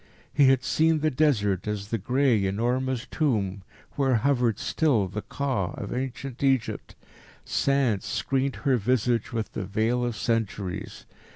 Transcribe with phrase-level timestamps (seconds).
[0.33, 3.61] He had seen the Desert as the grey, enormous Tomb
[3.91, 6.95] where hovered still the Ka of ancient Egypt.
[7.45, 11.05] Sand screened her visage with the veil of centuries.